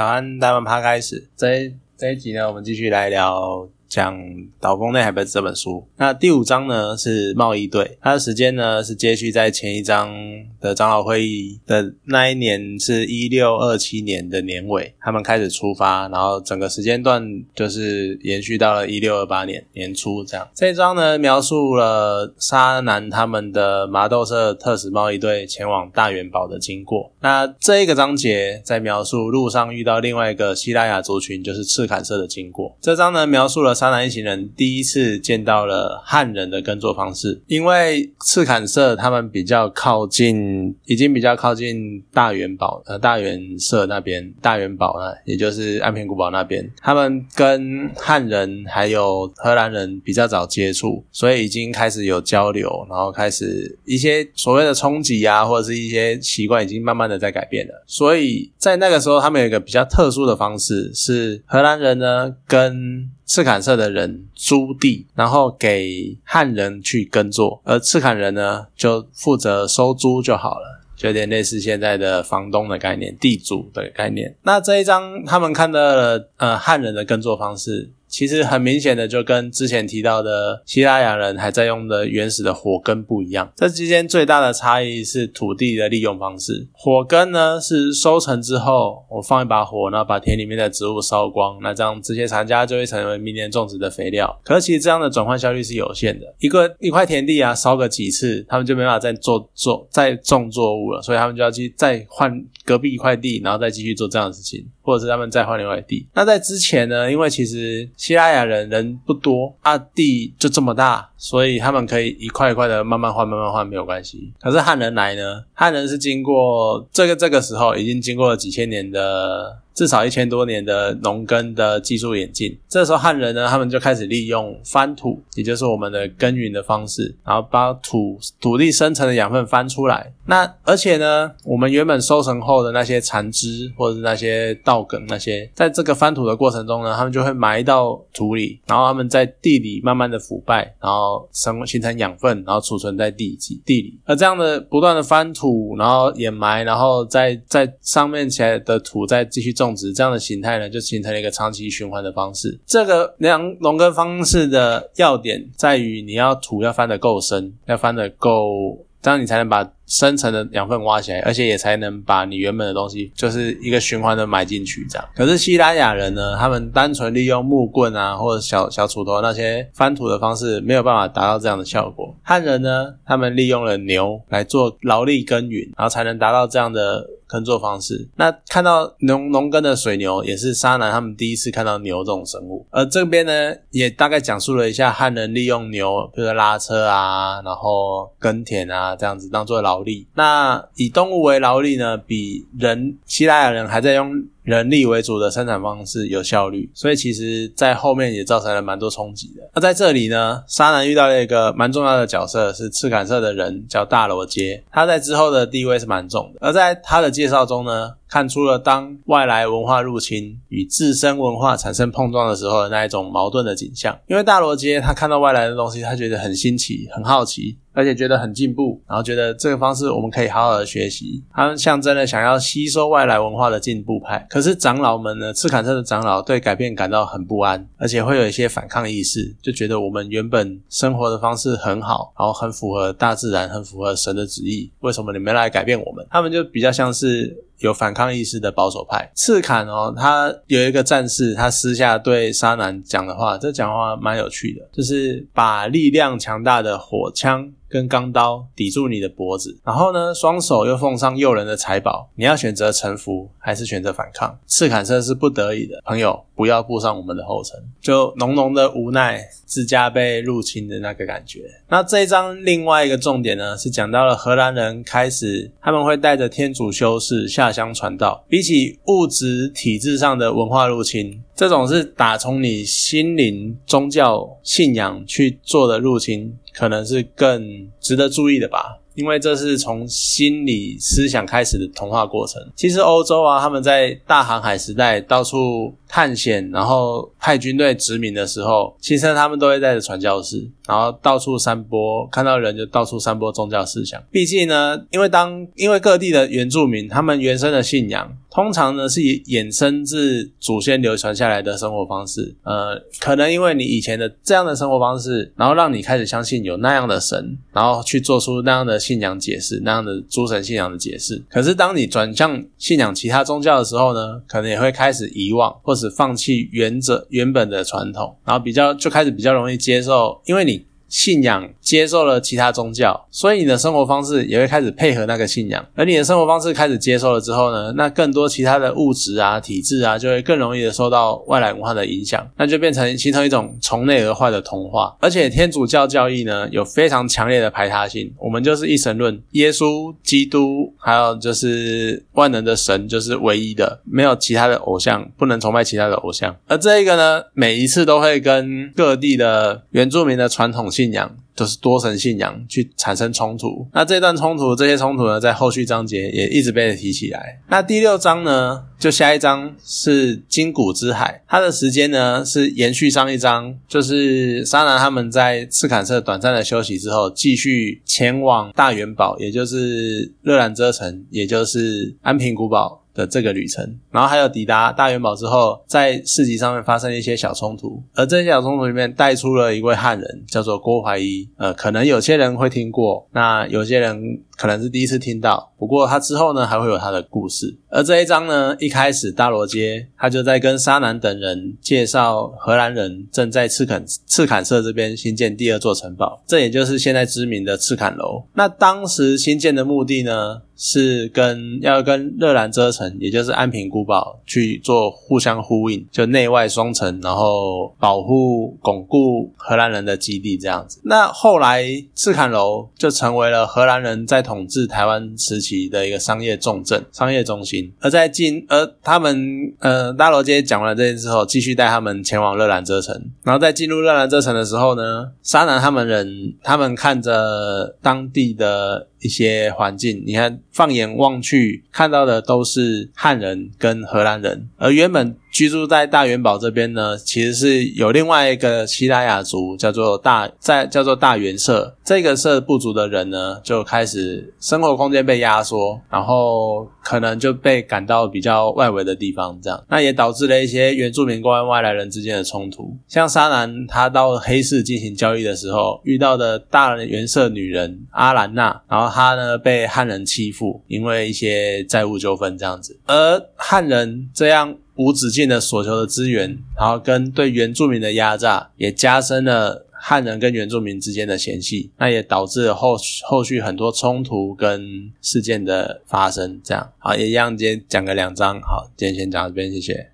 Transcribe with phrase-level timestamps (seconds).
[0.00, 1.28] 早安，大家趴开始。
[1.36, 4.16] 这一这一集呢，我们继续来聊讲
[4.60, 5.84] 《岛风内海》这本书。
[5.96, 10.14] 那第五章呢是贸易队，它的时间呢是接续在前一章
[10.60, 17.20] 的长老会议的那一年，是一六二七年的年尾，他们开始出发，然后整个时间段
[17.52, 20.48] 就是延续到了一六二八年年初这样。
[20.54, 27.10] 这一章呢描述了沙南他们的麻豆社特使贸易队前往大元堡的经过。
[27.20, 32.76] 那这一个章节在描述路上遇到另外一个希腊雅族群，就是赤坎社的经过。
[32.80, 57.82] 这章呢描述了沙南一行人第一次见到了汉人的耕作方式，因为赤坎社他们比较靠近，已经比较靠近大元堡呃大元社那边，大元堡呢，也就是安平古堡那边，他们跟汉人还有荷兰人比较早接触，所以已经开始有交流，然后开始一些所谓的冲击啊，或者是一些习惯已经慢慢的在改变了。
[57.86, 70.80] 所以在那个时候，他们有一个比较特殊的方式，是荷兰人呢跟赤坎社的人租地，然后给汉人去耕作，而赤坎人呢就负责收租就好了。
[70.96, 74.36] 就有点类似现在的房东的概念、地主的概念。
[74.42, 83.50] 那这一章他们看到了呃汉人的耕作方式，其实很明显的就跟之前提到的希腊雅人还在用的原始的火耕不一样。
[83.56, 86.66] 这之间最大的差异是土地的利用方式。
[86.72, 94.40] 火耕呢是收成之后，我放一把火，然后把田里面的植物烧光，那这样这些残渣就会成为明年种植的肥料。
[94.44, 106.06] 可是其实这样的转换效率是有限的，一个一块田地啊烧个几次，他们就没办法再做做再种作物了，所以他们就要去再换隔壁一块地，然后再继续做这样的事情，或者是他们再换另外地。
[106.14, 114.32] 那在之前呢，因为其实希腊雅人人不多啊，地就这么大，所以他们可以一块一块的慢慢换，慢慢换没有关系。
[114.40, 119.58] 可是汉人来呢，汉人是经过这个这个时候已经经过了几千年的。
[119.80, 130.12] 至少一千多年的农耕的技术演进，这时候汉人呢，他们就开始利用翻土，也就是我们的耕耘的方式，然后把土土地生成的养分翻出来。
[130.26, 143.98] 那而且呢，我们原本收成后的那些残枝或者是那些稻梗那些，在这个翻土的过程中呢，他们就会埋到土里，然后他们在地里慢慢的腐败，然后生形成养分，然后储存在地基地里。
[144.04, 149.69] 而这样的不断的翻土，然后掩埋，然后在在上面起来的土再继续种。
[149.70, 152.58] 种植这样的形态呢，就形成了一个长期循环的方式。
[152.66, 164.84] 这个两农耕方式的要点在于，你要土要翻得够深，要翻得够，这样你才能把深层的养分挖起来，而且也才能把你原本的东西，就是一个循环的埋进去。
[164.90, 165.08] 这样。
[165.14, 172.14] 可是西拉雅人呢，他们单纯利用木棍啊，或者小小锄头那些翻土的方式，没有办法达到这样的效果。
[172.22, 177.06] 汉人呢，他们利用了牛来做劳力耕耘，然后才能达到这样的。
[177.30, 190.08] 耕作方式，那看到农农耕的水牛也是沙男他们第一次看到牛这种生物，而这边呢也大概讲述了一下汉人利用牛，比如拉车啊，然后耕田啊这样子当做劳力。
[190.14, 194.10] 那以动物为劳力呢，比人希腊人还在用。
[194.42, 199.42] 人力为主的生产方式有效率，所以其实在后面也造成了蛮多冲击的。
[199.54, 204.62] 那在这里呢，沙男遇到了一个蛮重要的角色，是赤坎社的人，叫大罗杰。
[204.72, 206.38] 他在之后的地位是蛮重的。
[206.40, 213.96] 而在他的介绍中呢，看出了当外来文化入侵与自身文化产生碰撞的时候的那一种矛盾的景象。
[214.08, 217.56] 因为大罗街他看到外来的东西，他觉得很新奇、很好奇。
[217.72, 221.22] 而且觉得很进步，然后觉得这个方式我们可以好好的学习。
[221.32, 224.26] 他们象征了想要吸收外来文化的进步派。
[224.28, 225.32] 可是长老们呢？
[225.32, 234.72] 赤坎社的长老对改变感到很不安，而且会有一些反抗意识，就觉得我们原本生活的方式很好，然后很符合大自然，很符合神的旨意。
[234.80, 236.04] 为什么你们来改变我们？
[236.10, 237.44] 他们就比较像是。
[237.60, 254.38] 有反抗意识的保守派，赤坎哦，他有一个战士，他私下对沙男讲的话，这讲话蛮有趣的，就是把力量强大的火枪跟钢刀抵住你的脖子，然后呢，双手又奉上诱人的财宝，你要选择臣服还是选择反抗？
[254.46, 261.42] 赤坎社是不得已的，朋友不要步上我们的后尘，就浓浓的无奈，自家被入侵的那个感觉。
[261.68, 267.50] 那这一章另外一个重点呢，是讲到了荷兰人开始，他们会带着天主修士下。
[267.50, 278.76] 乡传道，比起物质体制上的文化入侵，这种是打从你心灵宗教信仰去做的入侵，可能是更值得注意的吧。
[278.94, 282.38] 因为这是从心理思想开始的童话过程。
[282.54, 294.00] 其实欧洲啊，他们在大航海时代到处探险，然后派军队殖民的时候，其实他们都会带着传教士，然后到处散播，看到人就到处散播宗教思想。
[294.10, 298.16] 毕竟呢，因为当因为各地的原住民，他们原生的信仰。
[298.32, 311.20] 通常呢是衍生自祖先流传下来的生活方式，呃，可能因为你以前的这样的生活方式，然后让你开始相信有那样的神，然后去做出那样的信仰解释，那样的诸神信仰的解释。
[311.28, 320.69] 可是当你转向信仰其他宗教的时候呢，可能也会开始遗忘或只放弃原则原本的传统，然后比较就开始比较容易接受，因为你。
[320.90, 325.64] 信仰接受了其他宗教，所以你的生活方式也会开始配合那个信仰。
[325.76, 334.96] 而你的生活方式开始接受了之后呢，那更多其他的物质啊、体质啊，就会更容易的受到外来文化的影响，那就变成形成一种从内而外的同化。
[334.98, 346.36] 而且天主教教义呢，有非常强烈的排他性，我们就是一神论，耶稣、基督，还有就是万能的神就是唯一的，没有其他的偶像，不能崇拜其他的偶像。
[346.48, 350.68] 而这一个呢，每一次都会跟各地的原住民的传统。
[350.80, 357.38] 信仰就是多神信仰去产生冲突，那这段冲突，这些冲突呢，在后续章节也一直被提起来。
[357.48, 372.79] 那第六章呢，就下一章是金谷之海，它的时间呢是延续上一章，就是沙男他们在赤坎社短暂的休息之后，继续前往大元宝，也就是热兰遮城，也就是安平古堡。
[372.94, 381.28] 的这个旅程，然后还有抵达大元宝之后，在市集上面发生了一些小冲突，而这些小冲突里面带出了一位汉人，叫做郭怀一。
[381.36, 384.20] 呃，可能有些人会听过，那有些人。
[384.40, 387.58] 可能是第一次听到，不过他之后呢还会有他的故事。
[387.68, 398.24] 而这一章呢，一开始大罗街他就在跟沙南等人介绍荷兰人正在赤坎赤坎社这边新建第二座城堡，这也就是现在知名的赤坎楼。
[398.32, 410.78] 那当时新建的目的呢，是跟要跟热兰遮城，也就是安平古堡去做互相呼应，就内外双城，然后保护巩固荷兰人的基地这样子。
[410.84, 411.64] 那后来
[411.94, 422.94] 赤坎楼就成为了荷兰人在统治台湾时期的一个商业重镇、商业中心，而在进，而他们呃大罗街讲完这件事后，继续带他们前往热兰遮城。
[423.22, 428.88] 然后在进入热兰遮城的时候呢，沙南他们人，他们看着当地的。
[429.00, 452.76] 一些环境，你看，放眼望去，看到的都是汉人跟荷兰人，而原本居住在大元堡这边呢，其实是有另外一个西拉雅族，叫做大在叫做大元社，这个社部族的人呢，就开始生活空间被压缩，然后可能就被赶到比较外围的地方，这样，那也导致了一些原住民跟外来人之间的冲突。
[452.86, 458.90] 像沙南他到黑市进行交易的时候，遇到的大元社女人阿兰娜，然后。
[458.90, 472.76] 他呢被汉人欺负，因为一些债务纠纷这样子，而汉人这样无止境的索求的资源，然后跟对原住民的压榨，也加深了汉人跟原住民之间的嫌隙，那也导致后
[473.06, 476.40] 后续很多冲突跟事件的发生。
[476.44, 479.88] 这样好，也一样，今天讲个两章，好，今天先讲到这边，谢谢。